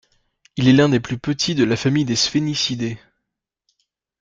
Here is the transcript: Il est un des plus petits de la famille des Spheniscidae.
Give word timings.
Il 0.55 0.67
est 0.67 0.81
un 0.81 0.89
des 0.89 0.99
plus 0.99 1.19
petits 1.19 1.53
de 1.53 1.63
la 1.63 1.75
famille 1.75 2.05
des 2.05 2.15
Spheniscidae. 2.15 2.97